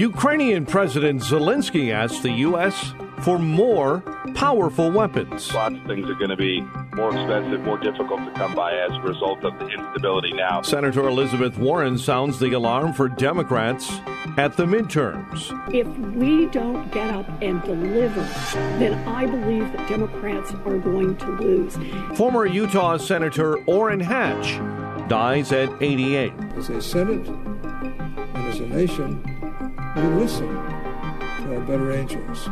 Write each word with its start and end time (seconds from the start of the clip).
Ukrainian 0.00 0.64
President 0.64 1.20
Zelensky 1.20 1.92
asked 1.92 2.22
the 2.22 2.32
U.S. 2.48 2.94
for 3.18 3.38
more 3.38 4.00
powerful 4.34 4.90
weapons. 4.90 5.52
Lots 5.52 5.74
of 5.74 5.84
things 5.84 6.08
are 6.08 6.14
going 6.14 6.30
to 6.30 6.38
be 6.38 6.62
more 6.94 7.10
expensive, 7.14 7.60
more 7.60 7.76
difficult 7.76 8.24
to 8.24 8.32
come 8.32 8.54
by 8.54 8.72
as 8.72 8.92
a 8.96 9.00
result 9.02 9.44
of 9.44 9.58
the 9.58 9.66
instability 9.68 10.32
now. 10.32 10.62
Senator 10.62 11.06
Elizabeth 11.06 11.58
Warren 11.58 11.98
sounds 11.98 12.38
the 12.38 12.54
alarm 12.54 12.94
for 12.94 13.10
Democrats 13.10 13.90
at 14.38 14.56
the 14.56 14.64
midterms. 14.64 15.52
If 15.74 15.86
we 16.16 16.46
don't 16.46 16.90
get 16.92 17.10
up 17.10 17.28
and 17.42 17.62
deliver, 17.62 18.22
then 18.78 19.06
I 19.06 19.26
believe 19.26 19.70
that 19.72 19.86
Democrats 19.86 20.54
are 20.64 20.78
going 20.78 21.14
to 21.18 21.30
lose. 21.32 21.76
Former 22.16 22.46
Utah 22.46 22.96
Senator 22.96 23.58
Orrin 23.66 24.00
Hatch 24.00 24.58
dies 25.10 25.52
at 25.52 25.70
88. 25.82 26.32
As 26.56 26.70
a 26.70 26.80
Senate 26.80 27.28
and 27.28 28.48
as 28.48 28.60
a 28.60 28.66
nation, 28.66 29.39
we 29.96 30.02
listen 30.02 30.46
to 30.48 31.54
our 31.54 31.60
better 31.62 31.92
angels. 31.92 32.48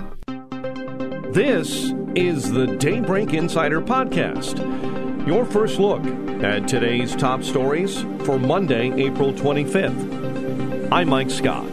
This 1.32 1.92
is 2.16 2.50
the 2.50 2.76
Daybreak 2.78 3.32
Insider 3.32 3.80
Podcast. 3.80 4.58
Your 5.26 5.44
first 5.44 5.78
look 5.78 6.04
at 6.42 6.66
today's 6.66 7.14
top 7.14 7.44
stories 7.44 8.02
for 8.24 8.40
Monday, 8.40 8.90
April 9.06 9.32
25th. 9.32 10.90
I'm 10.90 11.08
Mike 11.10 11.30
Scott. 11.30 11.66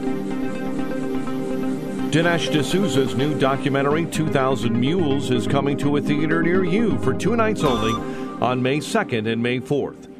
Dinesh 2.12 2.52
D'Souza's 2.52 3.16
new 3.16 3.38
documentary, 3.40 4.06
2000 4.06 4.80
Mules, 4.80 5.32
is 5.32 5.48
coming 5.48 5.78
to 5.78 5.98
a 5.98 6.02
theater 6.02 6.44
near 6.44 6.64
you 6.64 7.00
for 7.00 7.14
two 7.14 7.36
nights 7.36 7.64
only 7.64 7.92
on 8.40 8.62
May 8.62 8.78
2nd 8.78 9.32
and 9.32 9.42
May 9.42 9.60
4th. 9.60 10.12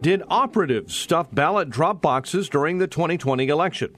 Did 0.00 0.22
operatives 0.28 0.96
stuff 0.96 1.28
ballot 1.32 1.70
drop 1.70 2.02
boxes 2.02 2.48
during 2.48 2.78
the 2.78 2.88
2020 2.88 3.46
election? 3.48 3.96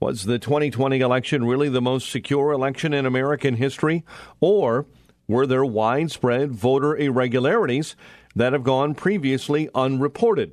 Was 0.00 0.24
the 0.24 0.38
2020 0.38 0.98
election 1.00 1.44
really 1.44 1.68
the 1.68 1.82
most 1.82 2.08
secure 2.08 2.52
election 2.52 2.94
in 2.94 3.04
American 3.04 3.56
history? 3.56 4.02
Or 4.40 4.86
were 5.28 5.46
there 5.46 5.64
widespread 5.64 6.52
voter 6.52 6.96
irregularities 6.96 7.96
that 8.34 8.54
have 8.54 8.64
gone 8.64 8.94
previously 8.94 9.68
unreported? 9.74 10.52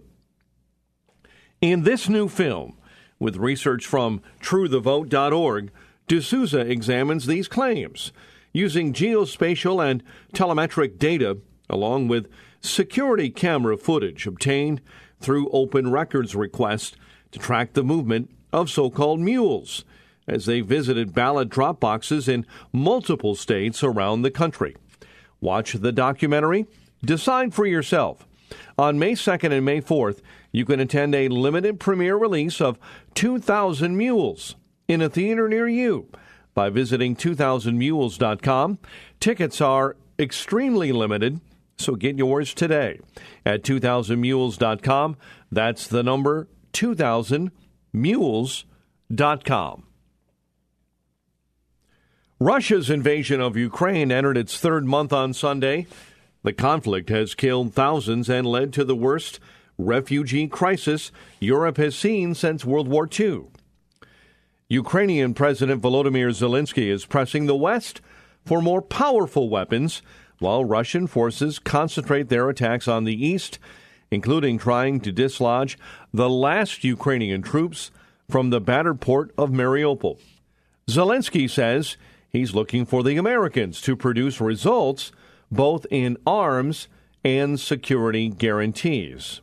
In 1.61 1.83
this 1.83 2.09
new 2.09 2.27
film, 2.27 2.77
with 3.19 3.37
research 3.37 3.85
from 3.85 4.21
truethevote.org, 4.41 5.71
D'Souza 6.09 6.59
examines 6.59 7.25
these 7.25 7.47
claims 7.47 8.11
using 8.51 8.91
geospatial 8.91 9.83
and 9.83 10.03
telemetric 10.33 10.99
data 10.99 11.37
along 11.69 12.09
with 12.09 12.29
security 12.59 13.29
camera 13.29 13.77
footage 13.77 14.27
obtained 14.27 14.81
through 15.21 15.49
open 15.51 15.89
records 15.89 16.35
requests 16.35 16.97
to 17.31 17.39
track 17.39 17.73
the 17.73 17.83
movement 17.83 18.29
of 18.51 18.69
so 18.69 18.89
called 18.89 19.19
mules 19.19 19.83
as 20.27 20.45
they 20.45 20.61
visited 20.61 21.13
ballot 21.13 21.49
drop 21.49 21.79
boxes 21.79 22.27
in 22.27 22.45
multiple 22.73 23.35
states 23.35 23.83
around 23.83 24.21
the 24.21 24.31
country. 24.31 24.75
Watch 25.39 25.73
the 25.73 25.91
documentary, 25.91 26.65
decide 27.03 27.53
for 27.53 27.65
yourself. 27.65 28.27
On 28.77 28.99
May 28.99 29.13
2nd 29.13 29.51
and 29.51 29.65
May 29.65 29.81
4th, 29.81 30.21
you 30.51 30.65
can 30.65 30.79
attend 30.79 31.13
a 31.13 31.27
limited 31.27 31.79
premiere 31.79 32.15
release 32.15 32.61
of 32.61 32.79
2,000 33.15 33.95
Mules 33.97 34.55
in 34.87 35.01
a 35.01 35.09
theater 35.09 35.47
near 35.47 35.67
you 35.67 36.09
by 36.53 36.69
visiting 36.69 37.15
2000mules.com. 37.15 38.79
Tickets 39.19 39.61
are 39.61 39.95
extremely 40.17 40.91
limited, 40.91 41.39
so 41.77 41.95
get 41.95 42.17
yours 42.17 42.53
today 42.53 42.99
at 43.45 43.63
2000mules.com. 43.63 45.17
That's 45.51 45.87
the 45.87 46.03
number 46.03 46.47
2000mules.com. 47.93 49.83
Russia's 52.39 52.89
invasion 52.91 53.41
of 53.41 53.57
Ukraine 53.57 54.11
entered 54.11 54.37
its 54.37 54.59
third 54.59 54.85
month 54.85 55.11
on 55.11 55.33
Sunday. 55.33 55.87
The 56.43 56.53
conflict 56.53 57.09
has 57.09 57.33
killed 57.33 57.73
thousands 57.73 58.29
and 58.29 58.45
led 58.45 58.71
to 58.73 58.83
the 58.83 58.95
worst 58.95 59.39
refugee 59.77 60.47
crisis 60.47 61.11
Europe 61.39 61.77
has 61.77 61.95
seen 61.95 62.35
since 62.35 62.63
World 62.63 62.87
War 62.87 63.09
II. 63.19 63.45
Ukrainian 64.69 65.33
President 65.33 65.81
Volodymyr 65.81 66.29
Zelensky 66.29 66.89
is 66.89 67.05
pressing 67.05 67.45
the 67.45 67.55
West 67.55 68.01
for 68.45 68.61
more 68.61 68.81
powerful 68.81 69.49
weapons, 69.49 70.01
while 70.39 70.63
Russian 70.63 71.07
forces 71.07 71.57
concentrate 71.57 72.29
their 72.29 72.49
attacks 72.49 72.87
on 72.87 73.03
the 73.03 73.25
east, 73.25 73.59
including 74.11 74.57
trying 74.57 74.99
to 75.01 75.11
dislodge 75.11 75.77
the 76.13 76.29
last 76.29 76.83
Ukrainian 76.83 77.41
troops 77.41 77.91
from 78.29 78.49
the 78.49 78.61
battered 78.61 79.01
port 79.01 79.33
of 79.37 79.49
Mariupol. 79.49 80.19
Zelensky 80.89 81.49
says 81.49 81.97
he's 82.29 82.55
looking 82.55 82.85
for 82.85 83.03
the 83.03 83.17
Americans 83.17 83.81
to 83.81 83.95
produce 83.95 84.39
results 84.39 85.11
both 85.51 85.85
in 85.89 86.17
arms 86.25 86.87
and 87.23 87.59
security 87.59 88.29
guarantees. 88.29 89.41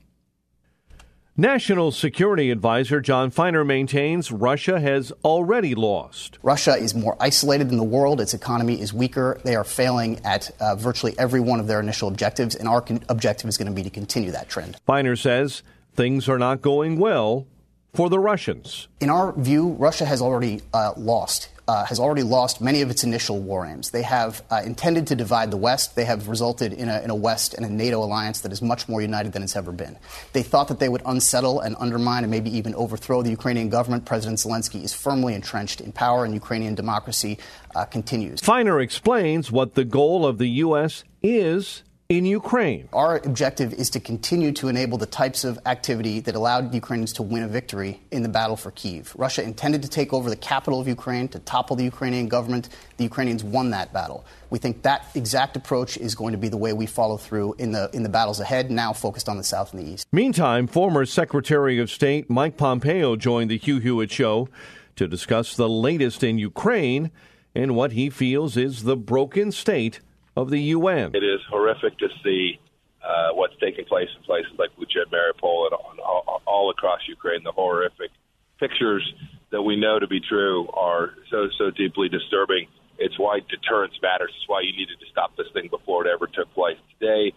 National 1.37 1.91
Security 1.91 2.53
Advisor 2.53 3.01
Jon 3.01 3.29
Finer 3.29 3.65
maintains 3.65 4.31
Russia 4.31 4.79
has 4.79 5.11
already 5.25 5.75
lost. 5.75 6.39
Russia 6.45 6.77
is 6.77 6.95
more 6.95 7.17
isolated 7.19 7.71
than 7.71 7.77
the 7.77 7.83
world. 7.83 8.21
Its 8.21 8.35
economy 8.35 8.81
is 8.81 8.95
weaker. 8.95 9.41
They 9.43 9.57
are 9.57 9.65
failing 9.65 10.25
at 10.25 10.53
uh, 10.61 10.77
virtually 10.77 11.13
every 11.19 11.41
one 11.41 11.59
of 11.59 11.67
their 11.67 11.81
initial 11.81 12.07
objectives, 12.07 12.55
and 12.55 12.69
our 12.69 12.81
con- 12.81 13.03
objective 13.09 13.49
is 13.49 13.57
going 13.57 13.67
to 13.67 13.75
be 13.75 13.83
to 13.83 13.91
continue 13.91 14.31
that 14.31 14.49
trend. 14.49 14.77
Finer 14.87 15.17
says 15.17 15.65
things 15.97 16.29
are 16.29 16.39
not 16.39 16.63
going 16.63 17.01
well 17.01 17.49
for 17.93 18.09
the 18.09 18.21
Russians. 18.21 18.87
In 19.01 19.11
our 19.11 19.33
view, 19.33 19.71
Russia 19.71 20.05
has 20.05 20.23
already 20.23 20.61
uh, 20.73 20.93
lost 20.97 21.49
uh, 21.67 21.85
has 21.87 21.99
already 21.99 22.23
lost 22.23 22.61
many 22.61 22.83
of 22.83 22.91
its 22.91 23.05
initial 23.05 23.41
war 23.41 23.65
aims. 23.65 23.91
They 23.91 24.03
have 24.03 24.43
uh, 24.51 24.63
intended 24.65 25.07
to 25.09 25.17
divide 25.17 25.51
the 25.51 25.57
West. 25.57 25.97
They 25.97 26.05
have 26.05 26.29
resulted 26.29 26.73
in 26.73 26.89
a, 26.89 27.01
in 27.01 27.11
a 27.11 27.15
West 27.15 27.55
and 27.55 27.65
a 27.65 27.71
NATO 27.71 28.03
alliance 28.03 28.41
that 28.43 28.53
is 28.53 28.61
much 28.61 28.89
more 28.89 29.01
united 29.01 29.33
than 29.33 29.43
it's 29.43 29.57
ever 29.57 29.73
been. 29.73 29.97
They 30.33 30.43
thought 30.43 30.69
that 30.69 30.79
they 30.79 30.89
would 30.89 31.03
unsettle 31.07 31.61
and 31.61 31.75
undermine 31.79 32.25
and 32.25 32.31
maybe 32.31 32.55
even 32.57 32.75
overthrow 32.75 33.23
the 33.23 33.31
Ukrainian 33.31 33.71
government. 33.71 34.05
President 34.05 34.39
Zelensky 34.39 34.85
is 34.85 34.93
firmly 34.93 35.35
entrenched 35.35 35.81
in 35.81 35.93
power, 35.93 36.25
and 36.25 36.35
Ukrainian 36.35 36.75
democracy 36.75 37.39
uh, 37.75 37.85
continues. 37.85 38.41
Finer 38.41 38.81
explains 38.81 39.51
what 39.51 39.75
the 39.75 39.85
goal 39.85 40.27
of 40.27 40.39
the 40.39 40.49
U.S. 40.49 41.05
is 41.23 41.83
in 42.17 42.25
Ukraine. 42.25 42.89
Our 42.93 43.17
objective 43.19 43.73
is 43.73 43.91
to 43.91 44.01
continue 44.01 44.53
to 44.53 44.69
enable 44.69 44.99
the 44.99 45.07
types 45.07 45.45
of 45.45 45.59
activity 45.67 46.21
that 46.21 46.35
allowed 46.35 46.75
Ukrainians 46.75 47.13
to 47.15 47.23
win 47.23 47.43
a 47.43 47.49
victory 47.49 48.01
in 48.11 48.23
the 48.23 48.29
battle 48.29 48.57
for 48.57 48.71
Kiev. 48.71 49.15
Russia 49.17 49.43
intended 49.43 49.83
to 49.83 49.89
take 49.89 50.13
over 50.13 50.31
the 50.31 50.37
capital 50.37 50.81
of 50.81 50.89
Ukraine, 50.89 51.29
to 51.29 51.39
topple 51.41 51.77
the 51.77 51.85
Ukrainian 51.85 52.29
government. 52.29 52.69
The 52.97 53.05
Ukrainians 53.05 53.43
won 53.43 53.71
that 53.71 53.93
battle. 53.93 54.25
We 54.51 54.59
think 54.59 54.83
that 54.83 55.07
exact 55.15 55.57
approach 55.57 55.97
is 55.97 56.15
going 56.15 56.33
to 56.33 56.39
be 56.39 56.49
the 56.49 56.57
way 56.57 56.73
we 56.73 56.87
follow 56.87 57.17
through 57.17 57.55
in 57.59 57.73
the 57.73 57.91
in 57.93 58.03
the 58.03 58.09
battles 58.09 58.41
ahead, 58.41 58.71
now 58.71 58.93
focused 58.93 59.29
on 59.29 59.37
the 59.37 59.45
south 59.45 59.73
and 59.73 59.85
the 59.85 59.91
east. 59.93 60.07
Meantime, 60.13 60.67
former 60.67 61.05
Secretary 61.07 61.79
of 61.79 61.91
State 61.91 62.31
Mike 62.31 62.57
Pompeo 62.57 63.17
joined 63.17 63.51
the 63.51 63.59
Hugh 63.59 63.79
Hewitt 63.79 64.11
show 64.11 64.49
to 64.97 65.09
discuss 65.09 65.57
the 65.57 65.69
latest 65.69 66.23
in 66.23 66.39
Ukraine 66.39 67.11
and 67.55 67.77
what 67.77 67.93
he 67.93 68.11
feels 68.11 68.57
is 68.57 68.83
the 68.83 68.97
broken 68.97 69.53
state 69.53 70.01
of 70.37 70.51
the 70.51 70.61
UN. 70.61 71.15
It 71.15 71.25
is 71.25 71.41
horrific 71.49 71.99
to 71.99 72.09
see 72.23 72.59
uh, 73.05 73.31
what's 73.33 73.55
taking 73.61 73.85
place 73.85 74.09
in 74.17 74.23
places 74.25 74.53
like 74.59 74.71
Bucha 74.77 75.03
and 75.03 75.13
Mariupol 75.13 75.67
and 75.67 76.01
all, 76.01 76.43
all 76.47 76.71
across 76.71 77.01
Ukraine. 77.09 77.43
The 77.45 77.53
horrific 77.53 78.11
pictures 78.59 79.05
that 79.51 79.63
we 79.63 79.77
know 79.77 79.99
to 79.99 80.07
be 80.07 80.21
true 80.21 80.69
are 80.73 81.15
so 81.31 81.49
so 81.59 81.71
deeply 81.71 82.09
disturbing. 82.09 82.67
It's 82.99 83.19
why 83.19 83.41
deterrence 83.41 83.95
matters. 84.03 84.33
It's 84.37 84.49
why 84.49 84.63
you 84.63 84.73
needed 84.73 84.99
to 85.01 85.07
stop 85.11 85.37
this 85.37 85.49
thing 85.53 85.69
before 85.69 86.07
it 86.07 86.11
ever 86.11 86.27
took 86.27 86.53
place. 86.55 86.79
Today, 86.99 87.33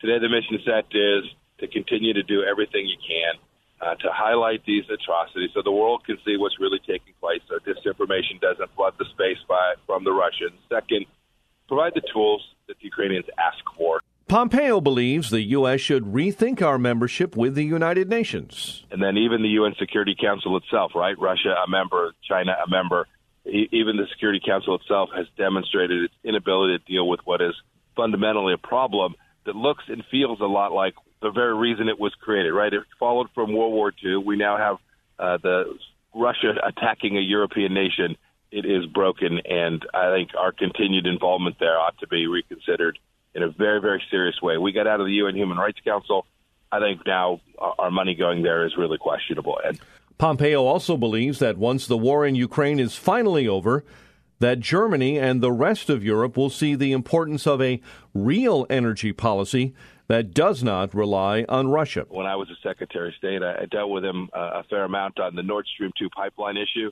today 0.00 0.18
the 0.18 0.28
mission 0.28 0.60
set 0.64 0.84
is 0.92 1.24
to 1.60 1.66
continue 1.66 2.12
to 2.12 2.22
do 2.22 2.44
everything 2.44 2.86
you 2.86 2.98
can 3.00 3.34
uh, 3.80 3.94
to 3.96 4.08
highlight 4.12 4.64
these 4.66 4.84
atrocities 4.90 5.50
so 5.54 5.62
the 5.62 5.72
world 5.72 6.04
can 6.04 6.18
see 6.24 6.36
what's 6.36 6.58
really 6.60 6.80
taking 6.80 7.14
place 7.20 7.40
so 7.48 7.58
disinformation 7.58 8.40
doesn't 8.40 8.70
flood 8.74 8.94
the 8.98 9.06
space 9.12 9.38
by, 9.48 9.74
from 9.86 10.04
the 10.04 10.12
Russians. 10.12 10.58
Second, 10.68 11.06
provide 11.68 11.92
the 11.94 12.02
tools 12.12 12.42
that 12.66 12.78
the 12.78 12.84
Ukrainians 12.84 13.26
ask 13.38 13.62
for. 13.76 14.00
Pompeo 14.28 14.82
believes 14.82 15.30
the 15.30 15.40
U.S. 15.42 15.80
should 15.80 16.04
rethink 16.04 16.60
our 16.60 16.78
membership 16.78 17.34
with 17.34 17.54
the 17.54 17.64
United 17.64 18.10
Nations. 18.10 18.84
And 18.90 19.02
then 19.02 19.16
even 19.16 19.40
the 19.42 19.48
UN 19.48 19.74
Security 19.78 20.14
Council 20.20 20.56
itself, 20.58 20.92
right? 20.94 21.18
Russia, 21.18 21.54
a 21.66 21.70
member, 21.70 22.12
China, 22.28 22.54
a 22.64 22.68
member. 22.68 23.06
Even 23.46 23.96
the 23.96 24.06
Security 24.12 24.40
Council 24.44 24.74
itself 24.74 25.08
has 25.16 25.26
demonstrated 25.38 26.04
its 26.04 26.14
inability 26.24 26.76
to 26.76 26.84
deal 26.84 27.08
with 27.08 27.20
what 27.24 27.40
is 27.40 27.54
fundamentally 27.96 28.52
a 28.52 28.58
problem 28.58 29.14
that 29.46 29.56
looks 29.56 29.84
and 29.88 30.04
feels 30.10 30.40
a 30.40 30.44
lot 30.44 30.72
like 30.72 30.94
the 31.22 31.30
very 31.30 31.54
reason 31.54 31.88
it 31.88 31.98
was 31.98 32.14
created, 32.20 32.52
right? 32.52 32.72
It 32.72 32.82
followed 33.00 33.28
from 33.34 33.54
World 33.54 33.72
War 33.72 33.92
II. 34.04 34.18
We 34.18 34.36
now 34.36 34.58
have 34.58 34.76
uh, 35.18 35.38
the 35.42 35.78
Russia 36.14 36.52
attacking 36.66 37.16
a 37.16 37.20
European 37.22 37.72
nation. 37.72 38.16
It 38.50 38.64
is 38.64 38.86
broken, 38.86 39.40
and 39.44 39.84
I 39.92 40.10
think 40.10 40.30
our 40.38 40.52
continued 40.52 41.06
involvement 41.06 41.56
there 41.60 41.78
ought 41.78 41.98
to 41.98 42.06
be 42.06 42.26
reconsidered 42.26 42.98
in 43.34 43.42
a 43.42 43.50
very, 43.50 43.80
very 43.80 44.02
serious 44.10 44.40
way. 44.40 44.56
We 44.56 44.72
got 44.72 44.86
out 44.86 45.00
of 45.00 45.06
the 45.06 45.12
UN 45.12 45.36
Human 45.36 45.58
Rights 45.58 45.80
Council. 45.84 46.26
I 46.72 46.80
think 46.80 47.06
now 47.06 47.40
our 47.78 47.90
money 47.90 48.14
going 48.14 48.42
there 48.42 48.66
is 48.66 48.76
really 48.76 48.98
questionable. 48.98 49.58
And 49.62 49.78
Pompeo 50.16 50.64
also 50.64 50.96
believes 50.96 51.38
that 51.38 51.58
once 51.58 51.86
the 51.86 51.96
war 51.96 52.26
in 52.26 52.34
Ukraine 52.34 52.80
is 52.80 52.94
finally 52.94 53.46
over, 53.46 53.84
that 54.40 54.60
Germany 54.60 55.18
and 55.18 55.42
the 55.42 55.52
rest 55.52 55.90
of 55.90 56.04
Europe 56.04 56.36
will 56.36 56.50
see 56.50 56.74
the 56.74 56.92
importance 56.92 57.46
of 57.46 57.60
a 57.60 57.80
real 58.14 58.66
energy 58.70 59.12
policy 59.12 59.74
that 60.08 60.32
does 60.32 60.62
not 60.62 60.94
rely 60.94 61.44
on 61.48 61.68
Russia. 61.68 62.06
When 62.08 62.26
I 62.26 62.36
was 62.36 62.48
a 62.50 62.56
Secretary 62.66 63.08
of 63.08 63.14
State, 63.16 63.42
I 63.42 63.66
dealt 63.66 63.90
with 63.90 64.04
him 64.04 64.30
uh, 64.34 64.60
a 64.60 64.62
fair 64.64 64.84
amount 64.84 65.20
on 65.20 65.34
the 65.34 65.42
Nord 65.42 65.66
Stream 65.66 65.92
2 65.98 66.08
pipeline 66.10 66.56
issue 66.56 66.90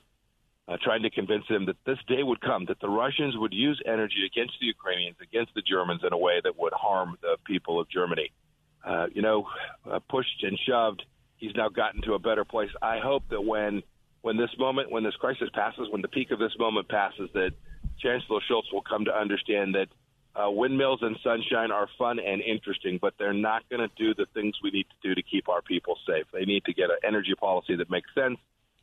uh, 0.67 0.77
trying 0.81 1.03
to 1.03 1.09
convince 1.09 1.45
them 1.49 1.65
that 1.65 1.77
this 1.85 1.97
day 2.07 2.23
would 2.23 2.41
come, 2.41 2.65
that 2.65 2.79
the 2.81 2.89
Russians 2.89 3.35
would 3.37 3.53
use 3.53 3.81
energy 3.85 4.25
against 4.25 4.53
the 4.59 4.65
Ukrainians, 4.65 5.15
against 5.21 5.53
the 5.53 5.61
Germans 5.61 6.01
in 6.05 6.11
a 6.11 6.17
way 6.17 6.41
that 6.43 6.57
would 6.57 6.73
harm 6.73 7.17
the 7.21 7.37
people 7.45 7.79
of 7.79 7.89
Germany. 7.89 8.31
Uh, 8.85 9.07
you 9.13 9.21
know, 9.21 9.47
uh, 9.89 9.99
pushed 10.09 10.43
and 10.43 10.59
shoved, 10.67 11.03
he's 11.37 11.55
now 11.55 11.69
gotten 11.69 12.01
to 12.01 12.13
a 12.13 12.19
better 12.19 12.43
place. 12.43 12.69
I 12.81 12.99
hope 12.99 13.23
that 13.29 13.41
when 13.41 13.83
when 14.21 14.35
this 14.35 14.49
moment, 14.57 14.91
when 14.91 15.03
this 15.03 15.15
crisis 15.15 15.49
passes, 15.53 15.87
when 15.89 16.01
the 16.01 16.07
peak 16.07 16.31
of 16.31 16.39
this 16.39 16.51
moment 16.59 16.89
passes, 16.89 17.29
that 17.33 17.51
Chancellor 17.99 18.39
Scholz 18.49 18.63
will 18.73 18.81
come 18.81 19.05
to 19.05 19.15
understand 19.15 19.75
that 19.75 19.87
uh, 20.35 20.51
windmills 20.51 20.99
and 21.01 21.15
sunshine 21.23 21.71
are 21.71 21.87
fun 21.97 22.19
and 22.19 22.41
interesting, 22.41 22.99
but 23.01 23.13
they're 23.17 23.31
not 23.31 23.67
going 23.69 23.87
to 23.87 23.95
do 23.95 24.13
the 24.13 24.25
things 24.33 24.55
we 24.61 24.71
need 24.71 24.85
to 24.89 25.07
do 25.07 25.15
to 25.15 25.21
keep 25.21 25.47
our 25.47 25.61
people 25.61 25.97
safe. 26.05 26.25
They 26.33 26.45
need 26.45 26.65
to 26.65 26.73
get 26.73 26.89
an 26.89 26.97
energy 27.03 27.35
policy 27.39 27.75
that 27.77 27.89
makes 27.89 28.09
sense 28.13 28.37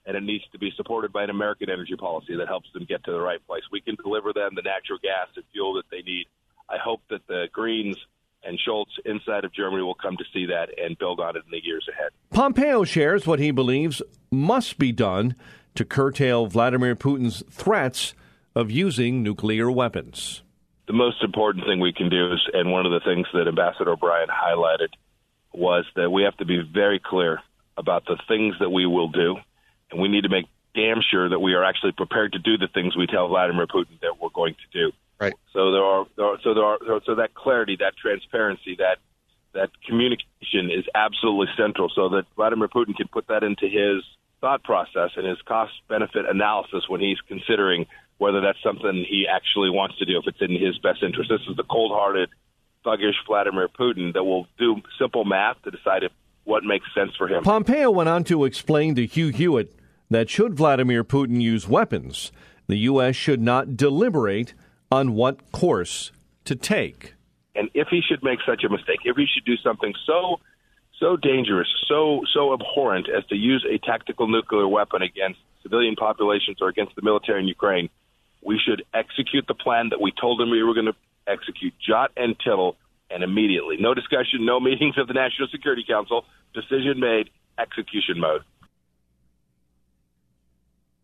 and 0.07 0.17
it 0.17 0.23
needs 0.23 0.45
to 0.53 0.59
be 0.59 0.73
supported 0.77 1.13
by 1.13 1.25
an 1.25 1.31
American 1.31 1.71
energy 1.71 1.97
policy 1.97 2.37
that 2.37 2.49
helps 2.49 2.71
them 2.73 2.85
get 2.85 3.03
to 3.05 3.13
the 3.13 3.21
right 3.21 3.45
place. 3.47 3.63
We 3.73 3.81
can 3.81 3.97
deliver 3.97 4.33
them 4.33 4.55
the 4.55 4.63
natural 4.63 4.99
gas 5.03 5.29
and 5.37 5.45
fuel 5.53 5.75
that 5.75 5.85
they 5.91 6.03
need. 6.03 6.27
I 6.69 6.77
hope 6.79 7.01
that 7.11 7.27
the 7.27 7.49
Greens 7.53 7.97
and 8.43 8.59
Scholz 8.59 8.87
inside 9.05 9.45
of 9.45 9.53
Germany 9.53 9.83
will 9.83 9.95
come 9.95 10.17
to 10.17 10.25
see 10.33 10.47
that 10.47 10.69
and 10.79 10.99
build 10.99 11.21
on 11.21 11.37
it 11.37 11.45
in 11.45 11.51
the 11.51 11.65
years 11.65 11.87
ahead. 11.91 12.11
Pompeo 12.31 12.85
shares 12.85 13.27
what 13.27 13.39
he 13.39 13.51
believes 13.51 14.03
must 14.31 14.79
be 14.79 14.93
done 14.93 15.35
to 15.75 15.85
curtail 15.85 16.47
Vladimir 16.47 16.95
Putin's 16.95 17.43
threats 17.51 18.15
of 18.55 18.71
using 18.71 19.23
nuclear 19.23 19.71
weapons. 19.71 20.43
The 20.87 20.93
most 20.93 21.23
important 21.25 21.65
thing 21.65 21.81
we 21.81 21.95
can 21.95 22.11
do 22.11 22.33
is, 22.33 22.41
and 22.53 22.71
one 22.71 22.85
of 22.85 22.93
the 22.93 23.01
things 23.01 23.27
that 23.33 23.49
Ambassador 23.49 23.93
O'Brien 23.93 24.29
highlighted 24.29 24.89
was 25.53 25.87
that 25.97 26.11
we 26.11 26.25
have 26.25 26.37
to 26.37 26.45
be 26.45 26.61
very 26.61 27.01
clear 27.03 27.41
about 27.77 28.05
the 28.05 28.19
things 28.29 28.55
that 28.61 28.71
we 28.71 28.87
will 28.87 29.09
do 29.09 29.37
and 29.91 30.01
we 30.01 30.09
need 30.09 30.23
to 30.23 30.29
make 30.29 30.47
damn 30.75 31.01
sure 31.09 31.29
that 31.29 31.39
we 31.39 31.55
are 31.55 31.65
actually 31.65 31.93
prepared 31.93 32.33
to 32.33 32.39
do 32.39 32.59
the 32.59 32.69
things 32.69 32.97
we 32.97 33.07
tell 33.07 33.29
Vladimir 33.29 33.67
Putin 33.67 34.01
that 34.03 34.21
we're 34.21 34.31
going 34.31 34.55
to 34.55 34.79
do. 34.79 34.93
Right. 35.21 35.35
So 35.53 35.71
there 35.71 35.85
are, 35.85 36.07
there 36.17 36.27
are 36.27 36.39
so 36.43 36.55
there 36.55 36.65
are 36.65 36.79
so 37.07 37.15
that 37.15 37.35
clarity, 37.35 37.77
that 37.81 37.97
transparency, 37.97 38.77
that 38.79 38.99
that 39.53 39.71
communication 39.87 40.71
is 40.71 40.85
absolutely 40.95 41.47
central, 41.57 41.89
so 41.95 42.09
that 42.11 42.25
Vladimir 42.35 42.69
Putin 42.69 42.97
can 42.97 43.07
put 43.09 43.29
that 43.29 43.45
into 43.45 43.69
his 43.69 44.03
thought 44.41 44.65
process 44.65 45.11
and 45.17 45.25
his 45.27 45.41
cost 45.43 45.73
benefit 45.89 46.27
analysis 46.29 46.85
when 46.89 47.01
he's 47.01 47.21
considering 47.29 47.87
whether 48.19 48.41
that's 48.41 48.63
something 48.63 49.07
he 49.09 49.27
actually 49.31 49.71
wants 49.71 49.97
to 49.99 50.05
do, 50.05 50.19
if 50.19 50.27
it's 50.27 50.41
in 50.41 50.51
his 50.51 50.77
best 50.79 51.03
interest. 51.03 51.31
This 51.31 51.41
is 51.49 51.57
the 51.57 51.65
cold 51.65 51.93
hearted, 51.93 52.29
thuggish 52.85 53.15
Vladimir 53.27 53.69
Putin 53.69 54.13
that 54.15 54.25
will 54.25 54.47
do 54.59 54.83
simple 54.99 55.25
math 55.25 55.63
to 55.63 55.71
decide 55.71 56.03
if 56.03 56.13
what 56.45 56.65
makes 56.65 56.87
sense 56.95 57.13
for 57.17 57.29
him. 57.29 57.43
Pompeo 57.43 57.91
went 57.91 58.09
on 58.09 58.25
to 58.25 58.45
explain 58.45 58.95
to 58.95 59.07
Hugh 59.07 59.29
Hewitt 59.29 59.75
that 60.11 60.29
should 60.29 60.55
Vladimir 60.55 61.03
Putin 61.03 61.41
use 61.41 61.67
weapons, 61.67 62.31
the 62.67 62.77
U.S. 62.79 63.17
should 63.17 63.41
not 63.41 63.77
deliberate 63.77 64.55
on 64.91 65.15
what 65.15 65.51
course 65.53 66.13
to 66.45 66.55
take. 66.55 67.15
And 67.55 67.71
if 67.75 67.89
he 67.89 68.01
should 68.01 68.23
make 68.23 68.41
such 68.47 68.65
a 68.65 68.69
mistake, 68.69 69.01
if 69.05 69.17
he 69.17 69.27
should 69.33 69.45
do 69.45 69.57
something 69.57 69.95
so 70.07 70.41
so 71.01 71.17
dangerous, 71.17 71.69
so 71.89 72.21
so 72.33 72.53
abhorrent 72.53 73.09
as 73.09 73.25
to 73.27 73.37
use 73.37 73.67
a 73.69 73.79
tactical 73.79 74.29
nuclear 74.29 74.69
weapon 74.69 75.03
against 75.03 75.41
civilian 75.63 75.97
populations 75.97 76.59
or 76.61 76.69
against 76.69 76.95
the 76.95 77.03
military 77.03 77.41
in 77.41 77.49
Ukraine, 77.49 77.89
we 78.43 78.61
should 78.65 78.85
execute 78.93 79.47
the 79.47 79.55
plan 79.55 79.89
that 79.91 80.01
we 80.01 80.13
told 80.13 80.41
him 80.41 80.51
we 80.51 80.63
were 80.63 80.75
going 80.75 80.87
to 80.87 80.95
execute, 81.27 81.73
jot 81.85 82.13
and 82.17 82.39
tittle, 82.39 82.77
and 83.15 83.23
immediately. 83.23 83.77
No 83.79 83.95
discussion, 83.95 84.45
no 84.45 84.59
meetings 84.59 84.99
of 84.99 85.07
the 85.07 85.15
National 85.15 85.49
Security 85.49 85.85
Council. 85.89 86.25
Decision 86.53 86.99
made, 86.99 87.31
execution 87.59 88.19
mode. 88.19 88.43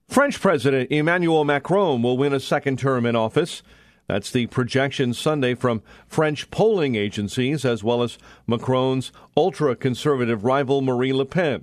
French 0.09 0.41
President 0.41 0.91
Emmanuel 0.91 1.45
Macron 1.45 2.03
will 2.03 2.19
win 2.19 2.33
a 2.33 2.41
second 2.41 2.81
term 2.81 3.07
in 3.07 3.15
office. 3.15 3.63
That's 4.09 4.33
the 4.33 4.49
projection 4.49 5.15
Sunday 5.15 5.55
from 5.55 5.83
French 6.09 6.51
polling 6.51 6.97
agencies, 6.97 7.65
as 7.65 7.85
well 7.85 8.03
as 8.03 8.19
Macron's 8.45 9.13
ultra 9.37 9.77
conservative 9.77 10.43
rival 10.43 10.81
Marine 10.81 11.17
Le 11.17 11.25
Pen. 11.25 11.63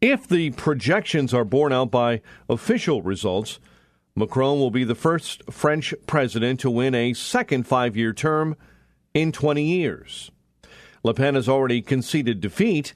If 0.00 0.28
the 0.28 0.50
projections 0.50 1.32
are 1.32 1.44
borne 1.44 1.72
out 1.72 1.90
by 1.90 2.20
official 2.48 3.02
results, 3.02 3.58
Macron 4.14 4.58
will 4.58 4.70
be 4.70 4.84
the 4.84 4.94
first 4.94 5.42
French 5.50 5.94
president 6.06 6.60
to 6.60 6.70
win 6.70 6.94
a 6.94 7.14
second 7.14 7.66
five 7.66 7.96
year 7.96 8.12
term 8.12 8.56
in 9.14 9.32
20 9.32 9.62
years. 9.62 10.30
Le 11.02 11.14
Pen 11.14 11.34
has 11.34 11.48
already 11.48 11.80
conceded 11.80 12.40
defeat, 12.40 12.92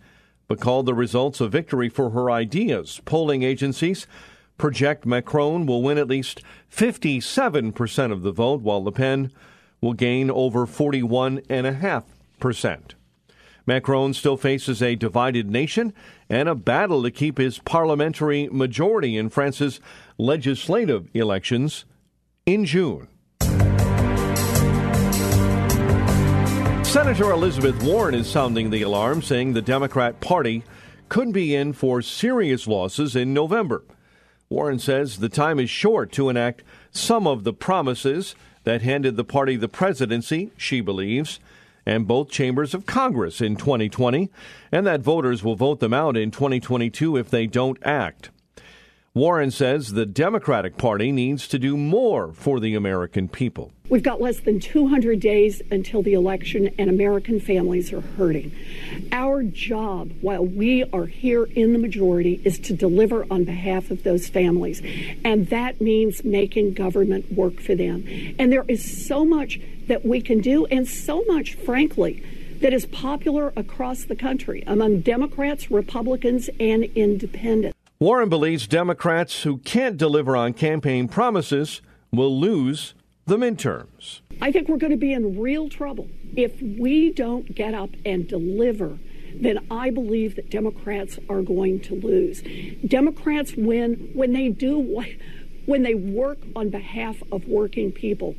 but 0.46 0.60
called 0.60 0.84
the 0.84 0.94
results 0.94 1.40
a 1.40 1.48
victory 1.48 1.88
for 1.88 2.10
her 2.10 2.30
ideas. 2.30 3.00
Polling 3.04 3.42
agencies 3.42 4.06
project 4.58 5.06
Macron 5.06 5.64
will 5.64 5.82
win 5.82 5.96
at 5.96 6.08
least 6.08 6.42
57% 6.70 8.12
of 8.12 8.22
the 8.22 8.32
vote, 8.32 8.60
while 8.60 8.84
Le 8.84 8.92
Pen 8.92 9.32
will 9.80 9.94
gain 9.94 10.30
over 10.30 10.66
41.5%. 10.66 12.94
Macron 13.66 14.14
still 14.14 14.36
faces 14.36 14.82
a 14.82 14.94
divided 14.94 15.50
nation 15.50 15.92
and 16.28 16.48
a 16.48 16.54
battle 16.54 17.02
to 17.02 17.10
keep 17.10 17.38
his 17.38 17.58
parliamentary 17.58 18.48
majority 18.48 19.16
in 19.16 19.28
France's 19.28 19.80
legislative 20.18 21.08
elections 21.14 21.84
in 22.46 22.64
June. 22.64 23.08
Senator 26.84 27.30
Elizabeth 27.30 27.80
Warren 27.84 28.16
is 28.16 28.28
sounding 28.28 28.70
the 28.70 28.82
alarm, 28.82 29.22
saying 29.22 29.52
the 29.52 29.62
Democrat 29.62 30.20
Party 30.20 30.64
could 31.08 31.32
be 31.32 31.54
in 31.54 31.72
for 31.72 32.02
serious 32.02 32.66
losses 32.66 33.14
in 33.14 33.32
November. 33.32 33.84
Warren 34.48 34.80
says 34.80 35.18
the 35.18 35.28
time 35.28 35.60
is 35.60 35.70
short 35.70 36.10
to 36.12 36.28
enact 36.28 36.64
some 36.90 37.28
of 37.28 37.44
the 37.44 37.52
promises 37.52 38.34
that 38.64 38.82
handed 38.82 39.16
the 39.16 39.24
party 39.24 39.54
the 39.54 39.68
presidency, 39.68 40.50
she 40.56 40.80
believes, 40.80 41.38
and 41.90 42.06
both 42.06 42.30
chambers 42.30 42.72
of 42.72 42.86
Congress 42.86 43.40
in 43.40 43.56
2020, 43.56 44.30
and 44.70 44.86
that 44.86 45.00
voters 45.00 45.42
will 45.42 45.56
vote 45.56 45.80
them 45.80 45.92
out 45.92 46.16
in 46.16 46.30
2022 46.30 47.16
if 47.16 47.28
they 47.28 47.48
don't 47.48 47.78
act. 47.82 48.30
Warren 49.12 49.50
says 49.50 49.88
the 49.88 50.06
Democratic 50.06 50.76
Party 50.76 51.10
needs 51.10 51.48
to 51.48 51.58
do 51.58 51.76
more 51.76 52.32
for 52.32 52.60
the 52.60 52.76
American 52.76 53.26
people. 53.26 53.72
We've 53.88 54.04
got 54.04 54.20
less 54.20 54.38
than 54.38 54.60
200 54.60 55.18
days 55.18 55.60
until 55.72 56.00
the 56.00 56.12
election, 56.12 56.72
and 56.78 56.88
American 56.88 57.40
families 57.40 57.92
are 57.92 58.02
hurting. 58.02 58.52
Our 59.10 59.42
job, 59.42 60.12
while 60.20 60.46
we 60.46 60.84
are 60.92 61.06
here 61.06 61.42
in 61.42 61.72
the 61.72 61.80
majority, 61.80 62.40
is 62.44 62.60
to 62.60 62.72
deliver 62.72 63.26
on 63.32 63.42
behalf 63.42 63.90
of 63.90 64.04
those 64.04 64.28
families. 64.28 64.80
And 65.24 65.48
that 65.48 65.80
means 65.80 66.22
making 66.22 66.74
government 66.74 67.32
work 67.32 67.60
for 67.60 67.74
them. 67.74 68.06
And 68.38 68.52
there 68.52 68.64
is 68.68 69.08
so 69.08 69.24
much 69.24 69.58
that 69.90 70.06
we 70.06 70.20
can 70.20 70.40
do, 70.40 70.66
and 70.66 70.86
so 70.86 71.24
much, 71.26 71.54
frankly, 71.54 72.22
that 72.60 72.72
is 72.72 72.86
popular 72.86 73.52
across 73.56 74.04
the 74.04 74.14
country 74.14 74.62
among 74.66 75.00
Democrats, 75.00 75.70
Republicans, 75.70 76.48
and 76.60 76.84
independents. 76.94 77.76
Warren 77.98 78.28
believes 78.28 78.66
Democrats 78.66 79.42
who 79.42 79.58
can't 79.58 79.96
deliver 79.96 80.36
on 80.36 80.52
campaign 80.52 81.08
promises 81.08 81.82
will 82.12 82.38
lose 82.38 82.94
the 83.26 83.36
midterms. 83.36 84.20
I 84.40 84.52
think 84.52 84.68
we're 84.68 84.78
going 84.78 84.92
to 84.92 84.96
be 84.96 85.12
in 85.12 85.38
real 85.38 85.68
trouble 85.68 86.08
if 86.36 86.62
we 86.62 87.12
don't 87.12 87.54
get 87.54 87.74
up 87.74 87.90
and 88.06 88.28
deliver 88.28 88.98
then 89.34 89.64
I 89.70 89.90
believe 89.90 90.36
that 90.36 90.50
Democrats 90.50 91.18
are 91.28 91.42
going 91.42 91.80
to 91.80 91.94
lose. 91.94 92.42
Democrats 92.86 93.54
win 93.56 94.10
when 94.14 94.32
they 94.32 94.48
do 94.48 94.78
what 94.78 95.08
when 95.70 95.84
they 95.84 95.94
work 95.94 96.38
on 96.56 96.68
behalf 96.68 97.22
of 97.30 97.46
working 97.46 97.92
people. 97.92 98.34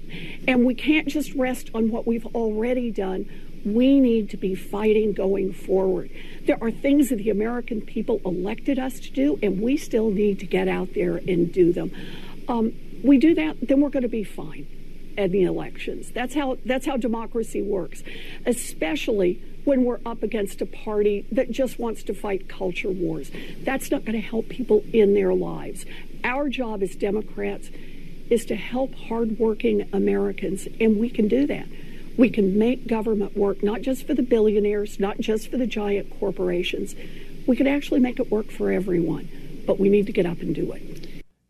And 0.48 0.66
we 0.66 0.76
can't 0.76 1.08
just 1.08 1.34
rest 1.34 1.70
on 1.74 1.90
what 1.90 2.06
we've 2.06 2.26
already 2.28 2.92
done. 2.92 3.26
We 3.64 4.00
need 4.00 4.30
to 4.32 4.38
be 4.38 4.54
fighting 4.54 5.14
going 5.14 5.54
forward. 5.54 6.12
There 6.46 6.58
are 6.62 6.72
things 6.72 7.10
that 7.10 7.16
the 7.16 7.30
American 7.30 7.80
people 7.82 8.20
elected 8.26 8.78
us 8.78 9.00
to 9.00 9.12
do, 9.12 9.40
and 9.42 9.62
we 9.62 9.78
still 9.78 10.12
need 10.12 10.40
to 10.40 10.46
get 10.46 10.68
out 10.68 10.94
there 10.94 11.18
and 11.18 11.52
do 11.54 11.72
them. 11.72 11.92
Um, 12.48 12.74
we 13.02 13.18
do 13.18 13.34
that, 13.36 13.56
then 13.62 13.80
we're 13.80 13.90
going 13.90 14.04
to 14.04 14.10
be 14.10 14.24
fine 14.24 14.68
at 15.18 15.32
the 15.32 15.44
elections. 15.44 16.12
That's 16.12 16.34
how 16.34 16.58
that's 16.66 16.86
how 16.86 16.98
democracy 16.98 17.62
works, 17.62 18.04
especially 18.46 19.42
when 19.64 19.84
we're 19.84 20.00
up 20.06 20.24
against 20.24 20.62
a 20.62 20.66
party 20.66 21.26
that 21.32 21.52
just 21.52 21.78
wants 21.80 22.04
to 22.04 22.14
fight 22.14 22.50
culture 22.50 22.90
wars. 22.90 23.32
That's 23.64 23.92
not 23.92 24.06
going 24.06 24.20
to 24.20 24.28
help 24.28 24.50
people 24.50 24.84
in 24.92 25.14
their 25.14 25.34
lives. 25.34 25.86
Our 26.24 26.50
job 26.50 26.82
as 26.82 26.96
Democrats 26.96 27.70
is 28.30 28.46
to 28.46 28.56
help 28.56 28.96
hardworking 28.96 29.88
Americans, 29.94 30.68
and 30.80 30.98
we 30.98 31.10
can 31.10 31.28
do 31.28 31.46
that. 31.48 31.68
We 32.18 32.30
can 32.30 32.58
make 32.58 32.88
government 32.88 33.38
work 33.38 33.62
not 33.62 33.82
just 33.82 34.08
for 34.08 34.14
the 34.14 34.24
billionaires, 34.24 35.00
not 35.00 35.20
just 35.20 35.50
for 35.50 35.58
the 35.58 35.68
giant 35.68 36.20
corporations. 36.20 36.96
We 37.48 37.56
can 37.56 37.68
actually 37.68 38.00
make 38.00 38.20
it 38.20 38.32
work 38.32 38.52
for 38.52 38.72
everyone, 38.72 39.28
but 39.66 39.80
we 39.80 39.90
need 39.90 40.06
to 40.08 40.12
get 40.12 40.26
up 40.26 40.40
and 40.40 40.54
do 40.54 40.72
it. 40.72 41.01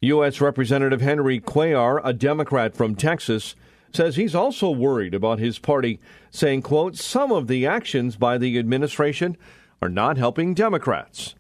U.S. 0.04 0.42
Representative 0.42 1.02
Henry 1.02 1.40
Cuellar, 1.40 2.02
a 2.04 2.12
Democrat 2.12 2.76
from 2.76 2.96
Texas, 2.96 3.54
says 3.94 4.16
he's 4.16 4.34
also 4.34 4.72
worried 4.72 5.14
about 5.14 5.38
his 5.38 5.60
party, 5.60 6.00
saying, 6.32 6.64
quote, 6.64 6.96
some 6.96 7.32
of 7.32 7.46
the 7.46 7.68
actions 7.68 8.16
by 8.16 8.40
the 8.40 8.58
administration 8.58 9.38
are 9.80 9.90
not 9.90 10.18
helping 10.18 10.56
Democrats. 10.56 11.36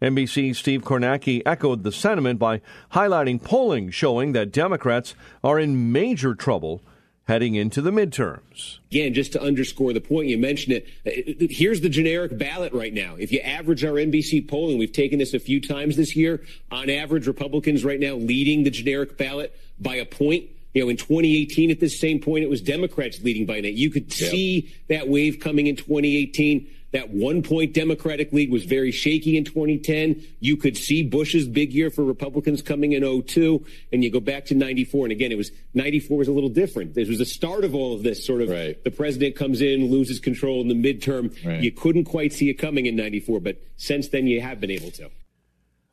NBC's 0.00 0.56
Steve 0.56 0.82
Kornacki 0.82 1.42
echoed 1.44 1.82
the 1.82 1.90
sentiment 1.90 2.38
by 2.38 2.60
highlighting 2.92 3.42
polling 3.42 3.90
showing 3.90 4.32
that 4.32 4.52
Democrats 4.52 5.16
are 5.42 5.58
in 5.58 5.90
major 5.90 6.36
trouble 6.36 6.82
heading 7.26 7.56
into 7.56 7.82
the 7.82 7.90
midterms. 7.90 8.78
Again, 8.90 9.12
just 9.12 9.32
to 9.32 9.42
underscore 9.42 9.92
the 9.92 10.00
point, 10.00 10.28
you 10.28 10.38
mentioned 10.38 10.76
it. 10.76 10.88
Uh, 11.04 11.46
here's 11.50 11.80
the 11.80 11.88
generic 11.88 12.36
ballot 12.38 12.72
right 12.72 12.94
now. 12.94 13.16
If 13.18 13.32
you 13.32 13.40
average 13.40 13.84
our 13.84 13.94
NBC 13.94 14.48
polling, 14.48 14.78
we've 14.78 14.92
taken 14.92 15.18
this 15.18 15.34
a 15.34 15.40
few 15.40 15.60
times 15.60 15.96
this 15.96 16.14
year. 16.14 16.44
On 16.70 16.88
average, 16.88 17.26
Republicans 17.26 17.84
right 17.84 17.98
now 17.98 18.14
leading 18.14 18.62
the 18.62 18.70
generic 18.70 19.18
ballot 19.18 19.58
by 19.80 19.96
a 19.96 20.04
point. 20.04 20.44
You 20.72 20.84
know, 20.84 20.88
in 20.88 20.96
2018, 20.96 21.70
at 21.70 21.80
this 21.80 21.98
same 21.98 22.20
point, 22.20 22.44
it 22.44 22.50
was 22.50 22.60
Democrats 22.60 23.20
leading 23.22 23.46
by 23.46 23.56
a 23.56 23.62
You 23.62 23.90
could 23.90 24.20
yep. 24.20 24.30
see 24.30 24.74
that 24.88 25.08
wave 25.08 25.40
coming 25.40 25.66
in 25.66 25.76
2018. 25.76 26.70
That 26.96 27.10
one 27.10 27.42
point 27.42 27.74
Democratic 27.74 28.32
lead 28.32 28.50
was 28.50 28.64
very 28.64 28.90
shaky 28.90 29.36
in 29.36 29.44
2010. 29.44 30.24
You 30.40 30.56
could 30.56 30.78
see 30.78 31.02
Bush's 31.02 31.46
big 31.46 31.74
year 31.74 31.90
for 31.90 32.02
Republicans 32.02 32.62
coming 32.62 32.92
in 32.92 33.02
02, 33.22 33.66
and 33.92 34.02
you 34.02 34.10
go 34.10 34.18
back 34.18 34.46
to 34.46 34.54
94. 34.54 35.04
And 35.04 35.12
again, 35.12 35.30
it 35.30 35.36
was 35.36 35.50
94 35.74 36.16
was 36.16 36.28
a 36.28 36.32
little 36.32 36.48
different. 36.48 36.94
This 36.94 37.06
was 37.06 37.18
the 37.18 37.26
start 37.26 37.64
of 37.64 37.74
all 37.74 37.94
of 37.94 38.02
this 38.02 38.24
sort 38.24 38.40
of 38.40 38.48
right. 38.48 38.82
the 38.82 38.90
president 38.90 39.36
comes 39.36 39.60
in, 39.60 39.90
loses 39.90 40.18
control 40.18 40.62
in 40.62 40.68
the 40.68 40.74
midterm. 40.74 41.36
Right. 41.44 41.60
You 41.62 41.70
couldn't 41.70 42.04
quite 42.04 42.32
see 42.32 42.48
it 42.48 42.54
coming 42.54 42.86
in 42.86 42.96
94, 42.96 43.40
but 43.40 43.60
since 43.76 44.08
then 44.08 44.26
you 44.26 44.40
have 44.40 44.58
been 44.58 44.70
able 44.70 44.90
to. 44.92 45.10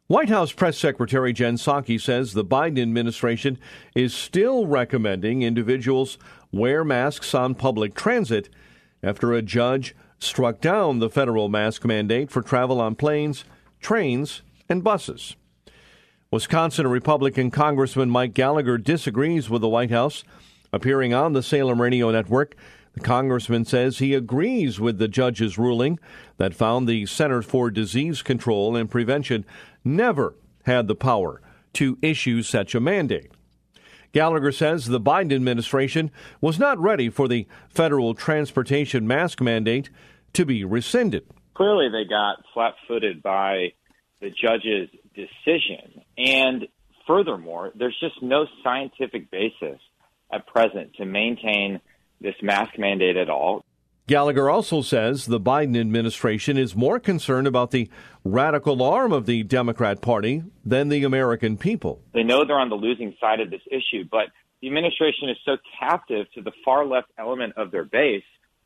White 0.08 0.30
House 0.30 0.54
Press 0.54 0.78
Secretary 0.78 1.34
Jen 1.34 1.56
Psaki 1.56 2.00
says 2.00 2.32
the 2.32 2.46
Biden 2.46 2.82
administration 2.82 3.60
is 3.94 4.14
still 4.14 4.68
recommending 4.68 5.42
individuals 5.42 6.18
wear 6.54 6.86
masks 6.86 7.34
on 7.34 7.56
public 7.56 7.94
transit 7.94 8.48
after 9.04 9.34
a 9.34 9.42
judge 9.42 9.94
struck 10.24 10.62
down 10.62 11.00
the 11.00 11.10
federal 11.10 11.50
mask 11.50 11.86
mandate 11.86 12.32
for 12.32 12.42
travel 12.42 12.80
on 12.80 12.96
planes, 12.96 13.46
trains, 13.80 14.42
and 14.70 14.84
buses. 14.84 15.36
Wisconsin 16.32 16.88
Republican 16.88 17.52
Congressman 17.52 18.10
Mike 18.10 18.34
Gallagher 18.34 18.78
disagrees 18.78 19.50
with 19.50 19.62
the 19.62 19.70
White 19.70 19.92
House. 19.92 20.24
Appearing 20.72 21.14
on 21.14 21.34
the 21.34 21.44
Salem 21.44 21.80
Radio 21.80 22.10
Network, 22.10 22.56
the 22.94 23.02
congressman 23.02 23.66
says 23.66 23.98
he 23.98 24.14
agrees 24.14 24.80
with 24.80 24.98
the 24.98 25.08
judge's 25.08 25.58
ruling 25.58 26.00
that 26.38 26.56
found 26.56 26.88
the 26.88 27.06
Center 27.06 27.42
for 27.42 27.70
Disease 27.70 28.22
Control 28.22 28.76
and 28.76 28.90
Prevention 28.90 29.46
never 29.84 30.36
had 30.66 30.88
the 30.88 30.96
power 30.96 31.42
to 31.74 31.98
issue 32.02 32.42
such 32.42 32.74
a 32.74 32.80
mandate. 32.80 33.32
Gallagher 34.14 34.52
says 34.52 34.86
the 34.86 35.02
Biden 35.02 35.34
administration 35.34 36.12
was 36.40 36.60
not 36.60 36.80
ready 36.80 37.10
for 37.10 37.28
the 37.28 37.48
federal 37.68 38.14
transportation 38.14 39.08
mask 39.08 39.42
mandate 39.42 39.90
to 40.34 40.46
be 40.46 40.64
rescinded. 40.64 41.26
Clearly, 41.56 41.90
they 41.90 42.08
got 42.08 42.44
flat 42.54 42.76
footed 42.88 43.22
by 43.22 43.74
the 44.22 44.30
judge's 44.30 44.90
decision. 45.16 46.02
And 46.18 46.68
furthermore, 47.08 47.72
there's 47.76 47.98
just 48.00 48.22
no 48.22 48.46
scientific 48.64 49.30
basis 49.32 49.80
at 50.32 50.48
present 50.48 50.94
to 50.96 51.06
maintain 51.06 51.82
this 52.22 52.36
mask 52.42 52.78
mandate 52.78 53.18
at 53.18 53.30
all. 53.30 53.66
Gallagher 54.06 54.50
also 54.50 54.82
says 54.82 55.26
the 55.26 55.40
Biden 55.40 55.80
administration 55.80 56.58
is 56.58 56.76
more 56.76 57.00
concerned 57.00 57.48
about 57.48 57.72
the 57.72 57.90
radical 58.26 58.84
arm 58.84 59.14
of 59.14 59.26
the 59.26 59.44
Democrat 59.44 60.02
Party 60.02 60.44
than 60.66 60.90
the 60.90 61.04
American 61.04 61.58
people. 61.58 62.02
They 62.14 62.24
know 62.24 62.46
they're 62.46 62.60
on 62.60 62.70
the 62.70 62.76
losing 62.76 63.16
side 63.22 63.40
of 63.40 63.50
this 63.50 63.62
issue, 63.68 64.04
but 64.12 64.28
the 64.62 64.68
administration 64.68 65.30
is 65.30 65.38
so 65.46 65.58
captive 65.80 66.28
to 66.36 66.42
the 66.42 66.52
far 66.66 66.86
left 66.86 67.08
element 67.18 67.54
of 67.56 67.72
their 67.72 67.86
base 67.86 68.24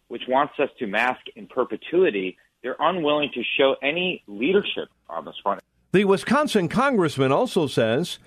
which 0.08 0.24
wants 0.28 0.54
us 0.60 0.70
to 0.80 0.88
mask 0.88 1.22
in 1.36 1.48
perpetuity, 1.48 2.38
they're 2.64 2.78
unwilling 2.80 3.30
to 3.34 3.44
show 3.58 3.76
any 3.82 4.24
leadership 4.28 4.90
on 5.10 5.26
this 5.26 5.36
front. 5.44 5.62
The 5.92 6.06
Wisconsin 6.06 6.68
congressman 6.70 7.32
also 7.32 7.68
says 7.68 8.20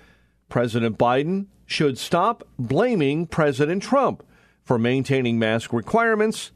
President 0.49 0.97
Biden 0.97 1.47
should 1.65 1.97
stop 1.97 2.47
blaming 2.59 3.25
President 3.27 3.83
Trump 3.83 4.23
for 4.63 4.77
maintaining 4.77 5.39
mask 5.39 5.73
requirements 5.73 6.51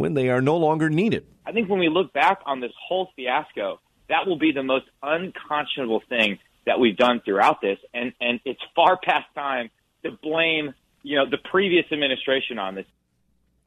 when 0.00 0.14
they 0.14 0.30
are 0.30 0.40
no 0.40 0.56
longer 0.56 0.88
needed. 0.88 1.26
I 1.44 1.52
think 1.52 1.68
when 1.68 1.78
we 1.78 1.90
look 1.90 2.10
back 2.14 2.40
on 2.46 2.60
this 2.60 2.72
whole 2.88 3.10
fiasco, 3.14 3.80
that 4.08 4.26
will 4.26 4.38
be 4.38 4.50
the 4.50 4.62
most 4.62 4.86
unconscionable 5.02 6.02
thing 6.08 6.38
that 6.64 6.80
we've 6.80 6.96
done 6.96 7.20
throughout 7.22 7.60
this, 7.60 7.78
and 7.92 8.14
and 8.18 8.40
it's 8.46 8.62
far 8.74 8.98
past 9.04 9.26
time 9.34 9.68
to 10.02 10.12
blame 10.22 10.72
you 11.02 11.16
know 11.16 11.28
the 11.28 11.36
previous 11.50 11.84
administration 11.92 12.58
on 12.58 12.76
this. 12.76 12.86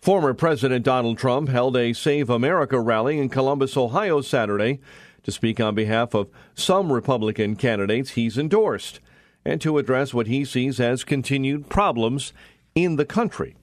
Former 0.01 0.33
President 0.33 0.83
Donald 0.83 1.19
Trump 1.19 1.49
held 1.49 1.77
a 1.77 1.93
Save 1.93 2.31
America 2.31 2.79
rally 2.79 3.19
in 3.19 3.29
Columbus, 3.29 3.77
Ohio 3.77 4.21
Saturday 4.21 4.79
to 5.21 5.31
speak 5.31 5.59
on 5.59 5.75
behalf 5.75 6.15
of 6.15 6.29
some 6.55 6.91
Republican 6.91 7.55
candidates 7.55 8.11
he's 8.11 8.39
endorsed 8.39 8.99
and 9.45 9.61
to 9.61 9.77
address 9.77 10.15
what 10.15 10.27
he 10.27 10.43
sees 10.43 10.79
as 10.79 11.03
continued 11.03 11.69
problems 11.69 12.33
in 12.73 12.95
the 12.95 13.05
country. 13.05 13.55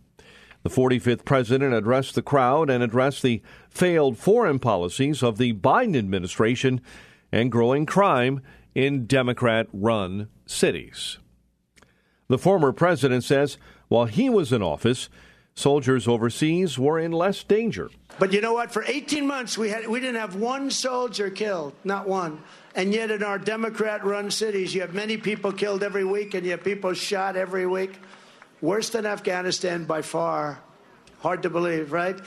The 0.63 0.71
45th 0.71 1.25
president 1.25 1.75
addressed 1.75 2.15
the 2.15 2.23
crowd 2.23 2.69
and 2.69 2.83
addressed 2.83 3.23
the 3.23 3.43
failed 3.71 4.19
foreign 4.19 4.59
policies 4.59 5.23
of 5.23 5.39
the 5.39 5.55
Biden 5.55 5.97
administration 5.97 6.81
and 7.33 7.51
growing 7.51 7.87
crime 7.87 8.43
in 8.75 9.07
Democrat 9.07 9.69
run 9.73 10.29
cities. 10.47 11.19
The 12.29 12.39
former 12.39 12.73
president 12.73 13.25
says 13.25 13.59
while 13.89 14.07
he 14.07 14.29
was 14.29 14.53
in 14.53 14.63
office, 14.63 15.09
Soldiers 15.61 16.09
overseas 16.09 16.79
were 16.79 16.99
in 16.99 17.13
less 17.13 17.43
danger. 17.43 17.91
But 18.19 18.33
you 18.33 18.41
know 18.41 18.55
what? 18.55 18.73
For 18.73 18.83
18 18.85 19.27
months, 19.27 19.59
we, 19.59 19.69
had, 19.69 19.87
we 19.87 20.01
didn't 20.01 20.21
have 20.21 20.37
one 20.37 20.71
soldier 20.71 21.29
killed, 21.29 21.75
not 21.85 22.09
one. 22.09 22.43
And 22.75 22.95
yet, 22.95 23.11
in 23.11 23.23
our 23.23 23.39
Democrat 23.39 24.05
run 24.05 24.31
cities, 24.31 24.75
you 24.75 24.81
have 24.81 24.95
many 24.95 25.17
people 25.17 25.53
killed 25.53 25.83
every 25.83 26.05
week, 26.05 26.33
and 26.35 26.47
you 26.47 26.53
have 26.53 26.65
people 26.65 26.95
shot 26.95 27.37
every 27.37 27.67
week. 27.67 27.99
Worse 28.61 28.91
than 28.91 29.07
Afghanistan 29.07 29.85
by 29.85 30.03
far. 30.03 30.61
Hard 31.21 31.43
to 31.43 31.51
believe, 31.51 31.93
right? 31.93 32.19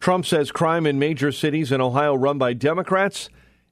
Trump 0.00 0.26
says 0.26 0.50
crime 0.50 0.86
in 0.86 0.98
major 0.98 1.32
cities 1.32 1.72
in 1.72 1.80
Ohio 1.80 2.14
run 2.14 2.38
by 2.38 2.52
Democrats 2.52 3.28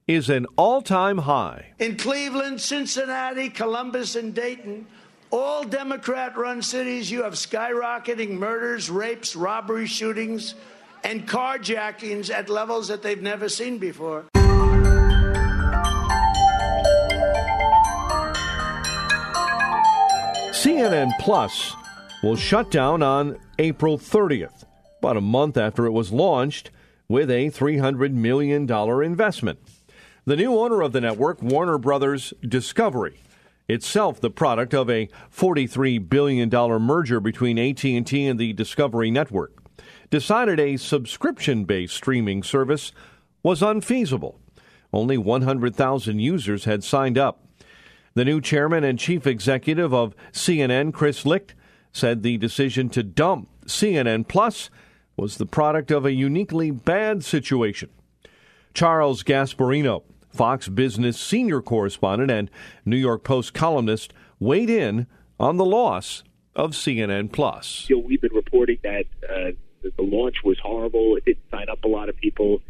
is 0.07 0.29
an 0.29 0.47
all 0.57 0.83
time 0.83 1.19
high. 1.19 1.73
In 1.79 1.97
Cleveland, 1.97 2.61
Cincinnati, 2.61 3.49
Columbus, 3.49 4.17
and 4.17 4.35
Dayton, 4.35 4.87
all 5.31 5.63
Democrat 5.65 6.37
run 6.37 6.63
cities, 6.63 7.11
you 7.11 7.23
have 7.23 7.35
skyrocketing 7.35 8.31
murders, 8.31 8.91
rapes, 8.91 9.37
robbery, 9.37 9.87
shootings, 9.87 10.55
and 11.05 11.29
carjackings 11.29 12.31
at 12.31 12.49
levels 12.49 12.89
that 12.89 13.03
they've 13.03 13.23
never 13.23 13.49
seen 13.49 13.79
before. 13.79 14.25
CNN 20.53 21.11
Plus 21.21 21.75
will 22.23 22.37
shut 22.37 22.71
down 22.71 23.03
on 23.03 23.39
April 23.59 23.99
30th, 23.99 24.65
about 24.99 25.17
a 25.17 25.23
month 25.23 25.57
after 25.57 25.87
it 25.87 25.93
was 25.93 26.13
launched, 26.13 26.71
with 27.09 27.31
a 27.31 27.51
$300 27.51 28.13
million 28.13 28.71
investment. 29.03 29.59
The 30.27 30.37
new 30.37 30.57
owner 30.59 30.83
of 30.83 30.93
the 30.93 31.01
network, 31.01 31.43
Warner 31.43 31.79
Brothers 31.79 32.33
Discovery, 32.47 33.21
itself 33.69 34.21
the 34.21 34.31
product 34.31 34.75
of 34.75 34.91
a 34.91 35.09
$43 35.35 36.09
billion 36.09 36.51
merger 36.51 37.21
between 37.21 37.59
AT&T 37.59 38.27
and 38.27 38.39
the 38.39 38.53
Discovery 38.53 39.11
Network, 39.11 39.57
decided 40.11 40.61
a 40.61 40.77
subscription-based 40.77 41.95
streaming 41.95 42.43
service 42.43 42.93
was 43.43 43.63
unfeasible. 43.63 44.39
Only 44.93 45.17
100,000 45.17 46.19
users 46.19 46.65
had 46.65 46.85
signed 46.85 47.17
up. 47.17 47.47
The 48.15 48.25
new 48.25 48.41
chairman 48.41 48.85
and 48.85 48.99
chief 48.99 49.27
executive 49.27 49.95
of 49.95 50.15
CNN, 50.33 50.93
Chris 50.93 51.25
Licht, 51.25 51.55
said 51.93 52.23
the 52.23 52.37
decision 52.37 52.89
to 52.91 53.03
dump 53.03 53.49
CNN 53.67 54.27
Plus 54.29 54.71
was 55.17 55.37
the 55.37 55.47
product 55.47 55.91
of 55.91 56.07
a 56.07 56.13
uniquely 56.13 56.71
bad 56.71 57.25
situation. 57.25 57.91
Charles 58.75 59.23
Gasparino, 59.23 60.03
Fox 60.33 60.69
Business 60.69 61.19
senior 61.19 61.61
correspondent 61.61 62.31
and 62.31 62.51
New 62.85 62.97
York 62.97 63.25
Post 63.25 63.53
columnist, 63.53 64.13
weighed 64.39 64.71
in 64.71 65.07
on 65.39 65.57
the 65.57 65.65
loss 65.65 66.23
of 66.55 66.73
CNN 66.73 67.33
Plus. 67.33 67.87
You 67.89 67.97
know, 67.97 68.07
we've 68.07 68.21
been 68.21 68.35
reporting 68.35 68.79
that 68.83 69.05
uh, 69.29 69.51
the 69.83 70.03
launch 70.03 70.37
was 70.45 70.59
horrible. 70.63 71.17
It 71.17 71.25
didn't 71.25 71.51
sign 71.51 71.69
up 71.69 71.85
a 71.85 71.89
lot 71.89 72.09
of 72.09 72.17
people. 72.17 72.61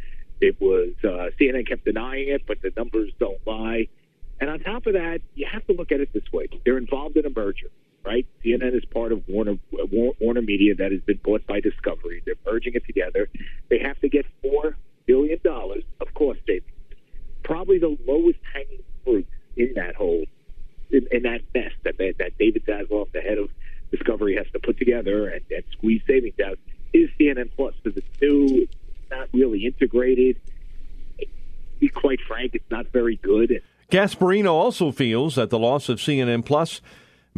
It 0.40 0.60
was 0.60 0.92
uh, 1.04 1.30
CNN 1.38 1.68
kept 1.68 1.84
denying 1.84 2.28
it, 2.28 2.46
but 2.46 2.62
the 2.62 2.72
numbers 2.76 3.12
don't 3.18 3.38
lie. 3.46 3.88
And 4.40 4.48
on 4.48 4.60
top 4.60 4.86
of 4.86 4.94
that, 4.94 5.20
you 5.34 5.46
have 5.50 5.66
to 5.66 5.74
look 5.74 5.92
at 5.92 6.00
it 6.00 6.12
this 6.12 6.22
way: 6.32 6.46
they're 6.64 6.78
involved 6.78 7.16
in 7.16 7.26
a 7.26 7.30
merger, 7.30 7.70
right? 8.04 8.26
CNN 8.44 8.74
is 8.76 8.84
part 8.84 9.12
of 9.12 9.22
Warner 9.28 9.58
Warner 10.20 10.42
Media 10.42 10.74
that 10.76 10.92
has 10.92 11.00
been 11.02 11.20
bought 11.22 11.46
by 11.46 11.60
Discovery. 11.60 12.22
They're 12.24 12.34
merging 12.44 12.74
it 12.74 12.86
together. 12.86 13.28
They 13.68 13.78
have 13.78 13.98
to 14.00 14.08
get 14.08 14.26
four 14.42 14.76
billion 15.06 15.38
dollars 15.42 15.84
of 16.00 16.12
cost 16.14 16.40
savings. 16.46 16.64
Probably 17.42 17.78
the 17.78 17.96
lowest 18.06 18.38
hanging 18.52 18.82
fruit 19.04 19.26
in 19.56 19.72
that 19.74 19.94
whole 19.96 20.24
in, 20.90 21.06
in 21.10 21.22
that 21.22 21.40
nest 21.54 21.76
that 21.84 21.96
that 21.98 22.38
David 22.38 22.64
Zaslav, 22.66 23.12
the 23.12 23.20
head 23.20 23.38
of 23.38 23.50
Discovery, 23.90 24.36
has 24.36 24.46
to 24.52 24.58
put 24.58 24.78
together 24.78 25.28
and, 25.28 25.42
and 25.50 25.64
squeeze 25.72 26.02
savings 26.06 26.38
out 26.44 26.58
is 26.92 27.08
CNN 27.20 27.50
Plus 27.54 27.74
because 27.82 27.96
it's 27.96 28.20
new, 28.20 28.62
it's 28.62 29.10
not 29.10 29.28
really 29.32 29.64
integrated. 29.66 30.40
Be 31.78 31.88
quite 31.88 32.20
frank, 32.26 32.54
it's 32.54 32.70
not 32.70 32.88
very 32.88 33.16
good. 33.16 33.62
Gasparino 33.90 34.52
also 34.52 34.92
feels 34.92 35.34
that 35.34 35.50
the 35.50 35.58
loss 35.58 35.88
of 35.88 35.98
CNN 35.98 36.44
Plus 36.44 36.80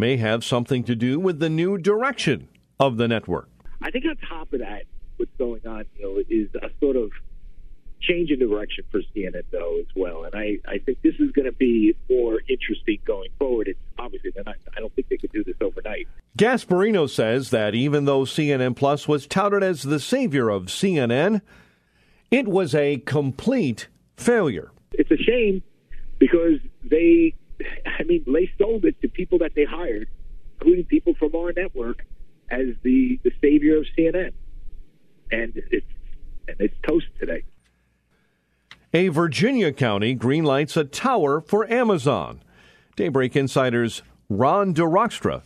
may 0.03 0.17
have 0.17 0.43
something 0.43 0.83
to 0.83 0.97
do 0.97 1.21
with 1.21 1.39
the 1.39 1.49
new 1.49 1.79
direction 1.79 2.49
of 2.81 2.97
the 2.97 3.07
network. 3.07 3.49
I 3.81 3.93
think 3.93 4.05
on 4.05 4.17
top 4.29 4.53
of 4.53 4.59
that, 4.59 4.83
what's 5.17 5.31
going 5.39 5.65
on, 5.65 5.85
you 5.97 6.03
know, 6.03 6.21
is 6.29 6.49
a 6.61 6.71
sort 6.81 6.97
of 6.97 7.13
change 8.01 8.33
in 8.33 8.41
direction 8.41 8.83
for 8.91 9.01
CNN 9.15 9.45
though 9.53 9.79
as 9.79 9.87
well, 9.95 10.25
and 10.25 10.35
I, 10.35 10.59
I 10.67 10.79
think 10.79 11.03
this 11.03 11.15
is 11.21 11.31
going 11.31 11.45
to 11.45 11.53
be 11.53 11.95
more 12.11 12.41
interesting 12.49 12.99
going 13.05 13.31
forward. 13.39 13.69
It's 13.69 13.79
obviously 13.97 14.33
not, 14.45 14.57
I 14.77 14.81
don't 14.81 14.93
think 14.93 15.09
they 15.09 15.19
could 15.19 15.31
do 15.31 15.45
this 15.45 15.55
overnight. 15.61 16.09
Gasparino 16.37 17.09
says 17.09 17.51
that 17.51 17.77
even 17.77 18.05
though 18.05 18.23
CNN 18.23 18.75
Plus 18.75 19.07
was 19.07 19.29
touted 19.29 19.63
as 19.63 19.85
the 19.85 20.01
savior 20.01 20.49
of 20.49 20.65
CNN, 20.65 21.43
it 22.33 22.49
was 22.49 22.75
a 22.75 22.97
complete 23.07 23.87
failure. 24.17 24.73
It's 24.95 25.13
a 25.13 25.17
shame 25.17 25.63
because 26.19 26.59
they, 26.83 27.35
I 28.03 28.05
mean, 28.05 28.25
they 28.27 28.51
sold 28.59 28.85
it 28.85 29.01
to 29.03 29.09
people 29.09 29.39
that 29.39 29.53
they 29.55 29.65
hired, 29.65 30.09
including 30.55 30.87
people 30.87 31.15
from 31.15 31.37
our 31.37 31.53
network, 31.53 32.05
as 32.51 32.67
the, 32.83 33.21
the 33.23 33.31
savior 33.41 33.79
of 33.79 33.87
CNN. 33.97 34.33
And 35.31 35.53
it's, 35.71 35.87
and 36.49 36.57
it's 36.59 36.75
toast 36.85 37.07
today. 37.21 37.45
A 38.93 39.07
Virginia 39.07 39.73
county 39.73 40.17
greenlights 40.17 40.77
a 40.77 40.83
tower 40.83 41.41
for 41.41 41.71
Amazon. 41.73 42.43
Daybreak 42.97 43.37
Insider's 43.37 44.03
Ron 44.29 44.75
DeRockstra 44.75 45.43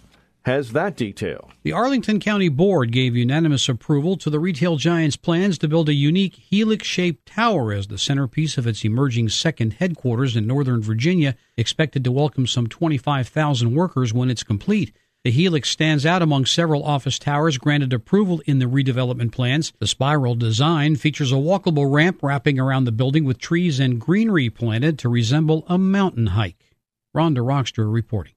has 0.46 0.70
that 0.70 0.96
detail. 0.96 1.50
The 1.64 1.72
Arlington 1.72 2.20
County 2.20 2.48
Board 2.48 2.92
gave 2.92 3.16
unanimous 3.16 3.68
approval 3.68 4.16
to 4.18 4.30
the 4.30 4.38
retail 4.38 4.76
giant's 4.76 5.16
plans 5.16 5.58
to 5.58 5.66
build 5.66 5.88
a 5.88 5.92
unique 5.92 6.36
helix 6.36 6.86
shaped 6.86 7.26
tower 7.26 7.72
as 7.72 7.88
the 7.88 7.98
centerpiece 7.98 8.56
of 8.56 8.64
its 8.64 8.84
emerging 8.84 9.28
second 9.30 9.74
headquarters 9.74 10.36
in 10.36 10.46
Northern 10.46 10.80
Virginia, 10.80 11.34
expected 11.56 12.04
to 12.04 12.12
welcome 12.12 12.46
some 12.46 12.68
25,000 12.68 13.74
workers 13.74 14.14
when 14.14 14.30
it's 14.30 14.44
complete. 14.44 14.94
The 15.24 15.32
helix 15.32 15.68
stands 15.68 16.06
out 16.06 16.22
among 16.22 16.46
several 16.46 16.84
office 16.84 17.18
towers 17.18 17.58
granted 17.58 17.92
approval 17.92 18.40
in 18.46 18.60
the 18.60 18.66
redevelopment 18.66 19.32
plans. 19.32 19.72
The 19.80 19.88
spiral 19.88 20.36
design 20.36 20.94
features 20.94 21.32
a 21.32 21.34
walkable 21.34 21.92
ramp 21.92 22.22
wrapping 22.22 22.60
around 22.60 22.84
the 22.84 22.92
building 22.92 23.24
with 23.24 23.38
trees 23.38 23.80
and 23.80 24.00
greenery 24.00 24.48
planted 24.50 24.96
to 25.00 25.08
resemble 25.08 25.64
a 25.66 25.76
mountain 25.76 26.28
hike. 26.28 26.76
Rhonda 27.16 27.38
Rockster 27.38 27.92
reporting. 27.92 28.34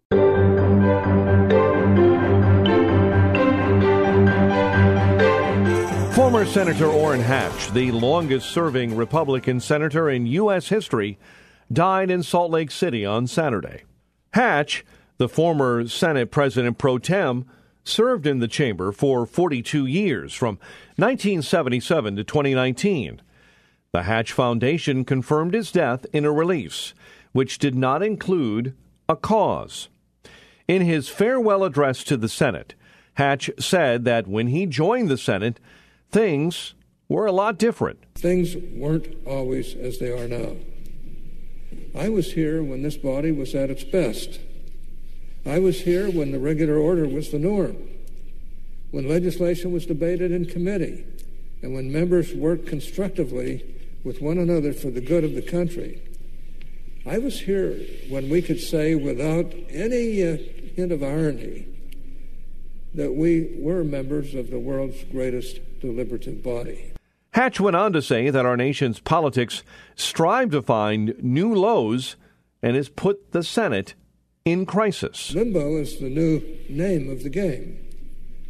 Former 6.29 6.45
Senator 6.45 6.85
Orrin 6.85 7.21
Hatch, 7.21 7.71
the 7.71 7.91
longest 7.91 8.51
serving 8.51 8.95
Republican 8.95 9.59
senator 9.59 10.11
in 10.11 10.27
U.S. 10.27 10.67
history, 10.69 11.17
died 11.73 12.11
in 12.11 12.21
Salt 12.21 12.51
Lake 12.51 12.69
City 12.69 13.03
on 13.03 13.25
Saturday. 13.25 13.81
Hatch, 14.33 14.85
the 15.17 15.27
former 15.27 15.87
Senate 15.87 16.29
President 16.29 16.77
pro 16.77 16.99
tem, 16.99 17.45
served 17.83 18.27
in 18.27 18.37
the 18.37 18.47
chamber 18.47 18.91
for 18.91 19.25
42 19.25 19.87
years, 19.87 20.35
from 20.35 20.59
1977 20.97 22.17
to 22.17 22.23
2019. 22.23 23.21
The 23.91 24.03
Hatch 24.03 24.31
Foundation 24.31 25.05
confirmed 25.05 25.55
his 25.55 25.71
death 25.71 26.05
in 26.13 26.25
a 26.25 26.31
release, 26.31 26.93
which 27.31 27.57
did 27.57 27.73
not 27.73 28.03
include 28.03 28.75
a 29.09 29.15
cause. 29.15 29.89
In 30.67 30.83
his 30.83 31.09
farewell 31.09 31.63
address 31.63 32.03
to 32.03 32.15
the 32.15 32.29
Senate, 32.29 32.75
Hatch 33.15 33.49
said 33.57 34.05
that 34.05 34.27
when 34.27 34.49
he 34.49 34.67
joined 34.67 35.09
the 35.09 35.17
Senate, 35.17 35.59
things 36.11 36.73
were 37.07 37.25
a 37.25 37.31
lot 37.31 37.57
different. 37.57 37.99
Things 38.15 38.55
weren't 38.73 39.07
always 39.25 39.75
as 39.75 39.99
they 39.99 40.11
are 40.11 40.27
now. 40.27 40.55
I 41.97 42.09
was 42.09 42.33
here 42.33 42.61
when 42.61 42.83
this 42.83 42.97
body 42.97 43.31
was 43.31 43.55
at 43.55 43.69
its 43.69 43.83
best. 43.83 44.39
I 45.45 45.59
was 45.59 45.81
here 45.81 46.09
when 46.11 46.31
the 46.31 46.39
regular 46.39 46.77
order 46.77 47.07
was 47.07 47.31
the 47.31 47.39
norm, 47.39 47.77
when 48.91 49.07
legislation 49.07 49.71
was 49.71 49.85
debated 49.85 50.31
in 50.31 50.45
committee, 50.45 51.05
and 51.61 51.73
when 51.73 51.91
members 51.91 52.33
worked 52.33 52.67
constructively 52.67 53.75
with 54.03 54.21
one 54.21 54.37
another 54.37 54.73
for 54.73 54.91
the 54.91 55.01
good 55.01 55.23
of 55.23 55.33
the 55.33 55.41
country. 55.41 56.01
I 57.05 57.17
was 57.17 57.41
here 57.41 57.75
when 58.09 58.29
we 58.29 58.41
could 58.41 58.59
say 58.59 58.95
without 58.95 59.53
any 59.69 60.21
uh, 60.21 60.37
hint 60.75 60.91
of 60.91 61.01
irony 61.01 61.65
that 62.99 63.15
we 63.15 63.55
were 63.57 63.81
members 63.81 64.35
of 64.35 64.49
the 64.49 64.59
world's 64.59 65.05
greatest 65.05 65.61
deliberative 65.79 66.43
body. 66.43 66.91
Hatch 67.31 67.57
went 67.57 67.77
on 67.77 67.93
to 67.93 68.01
say 68.01 68.29
that 68.29 68.45
our 68.45 68.57
nation's 68.57 68.99
politics 68.99 69.63
strive 69.95 70.51
to 70.51 70.61
find 70.61 71.15
new 71.23 71.55
lows 71.55 72.17
and 72.61 72.75
has 72.75 72.89
put 72.89 73.31
the 73.31 73.41
Senate 73.41 73.93
in 74.43 74.65
crisis. 74.65 75.33
Limbo 75.33 75.77
is 75.77 75.99
the 75.99 76.09
new 76.09 76.41
name 76.67 77.09
of 77.09 77.23
the 77.23 77.29
game. 77.29 77.79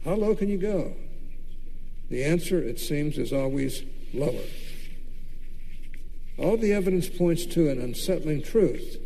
How 0.04 0.16
low 0.16 0.34
can 0.34 0.50
you 0.50 0.58
go? 0.58 0.96
The 2.10 2.24
answer, 2.24 2.60
it 2.60 2.80
seems, 2.80 3.20
is 3.20 3.32
always 3.32 3.84
lower. 4.16 4.48
All 6.40 6.58
the 6.58 6.74
evidence 6.74 7.08
points 7.08 7.46
to 7.48 7.70
an 7.70 7.80
unsettling 7.80 8.42
truth. 8.42 8.98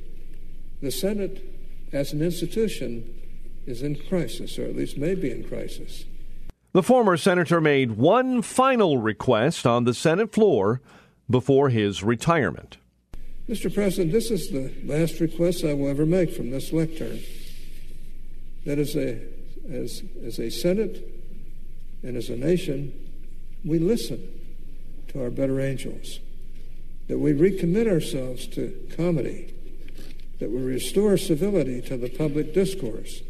The 0.81 0.91
Senate, 0.91 1.43
as 1.91 2.13
an 2.13 2.21
institution, 2.21 3.22
is 3.65 3.81
in 3.81 3.95
crisis, 3.95 4.57
or 4.57 4.65
at 4.65 4.75
least 4.75 4.97
may 4.97 5.15
be 5.15 5.31
in 5.31 5.43
crisis. 5.43 6.05
The 6.73 6.83
former 6.83 7.17
senator 7.17 7.61
made 7.61 7.91
one 7.91 8.41
final 8.41 8.97
request 8.97 9.67
on 9.67 9.83
the 9.83 9.93
Senate 9.93 10.33
floor 10.33 10.81
before 11.29 11.69
his 11.69 12.03
retirement. 12.03 12.77
Mr. 13.47 13.73
President, 13.73 14.11
this 14.11 14.31
is 14.31 14.49
the 14.49 14.71
last 14.85 15.19
request 15.19 15.63
I 15.63 15.73
will 15.73 15.89
ever 15.89 16.05
make 16.05 16.33
from 16.33 16.49
this 16.49 16.71
lectern. 16.73 17.19
That 18.65 18.79
as 18.79 18.95
a, 18.95 19.19
as, 19.69 20.01
as 20.25 20.39
a 20.39 20.49
Senate 20.49 21.05
and 22.01 22.15
as 22.17 22.29
a 22.29 22.35
nation, 22.35 22.93
we 23.63 23.79
listen 23.79 24.27
to 25.09 25.21
our 25.21 25.29
better 25.29 25.59
angels, 25.59 26.19
that 27.07 27.19
we 27.19 27.33
recommit 27.33 27.91
ourselves 27.91 28.47
to 28.47 28.87
comity, 28.95 29.53
that 30.39 30.49
we 30.49 30.61
restore 30.61 31.17
civility 31.17 31.81
to 31.81 31.97
the 31.97 32.09
public 32.09 32.53
discourse, 32.53 33.21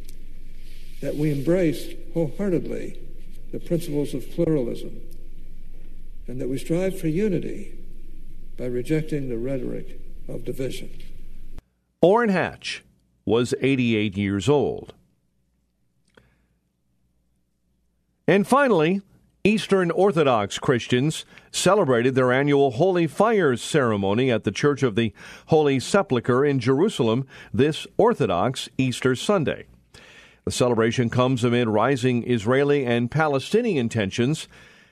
that 1.03 1.17
we 1.17 1.33
embrace 1.33 1.93
wholeheartedly 2.13 2.97
the 3.51 3.59
principles 3.59 4.13
of 4.13 4.31
pluralism, 4.31 5.01
and 6.27 6.39
that 6.39 6.47
we 6.47 6.57
strive 6.57 6.97
for 6.97 7.09
unity 7.09 7.77
by 8.57 8.63
rejecting 8.63 9.27
the 9.27 9.37
rhetoric 9.37 9.99
of 10.29 10.45
division. 10.45 10.89
Orrin 12.01 12.29
Hatch 12.29 12.85
was 13.25 13.53
88 13.59 14.15
years 14.15 14.47
old. 14.47 14.93
And 18.25 18.47
finally, 18.47 19.01
Eastern 19.43 19.91
Orthodox 19.91 20.57
Christians 20.57 21.25
celebrated 21.51 22.15
their 22.15 22.31
annual 22.31 22.71
Holy 22.71 23.07
Fires 23.07 23.61
ceremony 23.61 24.31
at 24.31 24.45
the 24.45 24.51
Church 24.51 24.81
of 24.83 24.95
the 24.95 25.13
Holy 25.47 25.81
Sepulchre 25.81 26.45
in 26.45 26.59
Jerusalem 26.59 27.27
this 27.53 27.85
Orthodox 27.97 28.69
Easter 28.77 29.17
Sunday. 29.17 29.65
The 30.45 30.51
celebration 30.51 31.09
comes 31.09 31.43
amid 31.43 31.67
rising 31.69 32.29
Israeli 32.29 32.85
and 32.85 33.09
Palestinian 33.09 33.87
tensions. 33.87 34.47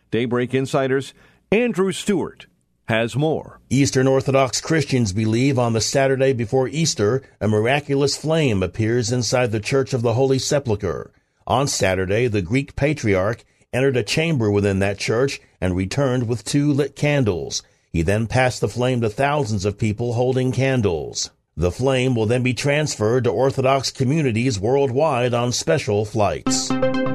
Daybreak 0.09 0.53
Insider's 0.53 1.13
Andrew 1.51 1.91
Stewart 1.91 2.47
has 2.87 3.15
more. 3.15 3.59
Eastern 3.69 4.07
Orthodox 4.07 4.61
Christians 4.61 5.13
believe 5.13 5.59
on 5.59 5.73
the 5.73 5.81
Saturday 5.81 6.33
before 6.33 6.67
Easter, 6.67 7.21
a 7.39 7.47
miraculous 7.47 8.17
flame 8.17 8.63
appears 8.63 9.11
inside 9.11 9.51
the 9.51 9.59
Church 9.59 9.93
of 9.93 10.01
the 10.01 10.13
Holy 10.13 10.39
Sepulchre. 10.39 11.11
On 11.47 11.67
Saturday, 11.67 12.27
the 12.27 12.41
Greek 12.41 12.75
patriarch 12.75 13.43
entered 13.73 13.97
a 13.97 14.03
chamber 14.03 14.49
within 14.49 14.79
that 14.79 14.99
church 14.99 15.41
and 15.59 15.75
returned 15.75 16.27
with 16.27 16.43
two 16.43 16.71
lit 16.71 16.95
candles. 16.95 17.63
He 17.91 18.01
then 18.01 18.27
passed 18.27 18.61
the 18.61 18.69
flame 18.69 19.01
to 19.01 19.09
thousands 19.09 19.65
of 19.65 19.77
people 19.77 20.13
holding 20.13 20.51
candles. 20.51 21.29
The 21.61 21.71
flame 21.71 22.15
will 22.15 22.25
then 22.25 22.41
be 22.41 22.55
transferred 22.55 23.25
to 23.25 23.29
Orthodox 23.29 23.91
communities 23.91 24.59
worldwide 24.59 25.35
on 25.35 25.51
special 25.51 26.05
flights. 26.05 26.71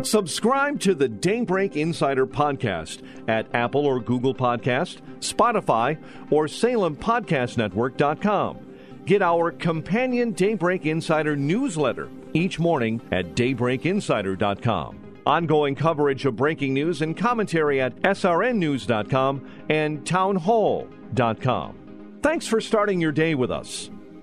Subscribe 0.08 0.78
to 0.82 0.94
the 0.94 1.08
Daybreak 1.08 1.74
Insider 1.74 2.28
podcast 2.28 3.02
at 3.26 3.52
Apple 3.52 3.84
or 3.84 3.98
Google 3.98 4.36
Podcast, 4.36 4.98
Spotify, 5.18 6.00
or 6.30 6.46
SalemPodcastNetwork.com. 6.46 8.58
Get 9.04 9.20
our 9.20 9.50
companion 9.50 10.30
Daybreak 10.30 10.86
Insider 10.86 11.34
newsletter 11.34 12.08
each 12.32 12.60
morning 12.60 13.00
at 13.10 13.34
DaybreakInsider.com. 13.34 15.00
Ongoing 15.26 15.74
coverage 15.74 16.24
of 16.24 16.36
breaking 16.36 16.72
news 16.72 17.02
and 17.02 17.16
commentary 17.16 17.80
at 17.80 17.96
SRNNews.com 18.02 19.50
and 19.70 20.04
TownHall.com. 20.04 22.18
Thanks 22.22 22.46
for 22.46 22.60
starting 22.60 23.00
your 23.00 23.10
day 23.10 23.34
with 23.34 23.50
us. 23.50 23.90